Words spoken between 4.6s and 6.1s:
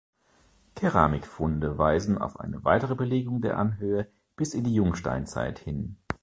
die Jungsteinzeit hin.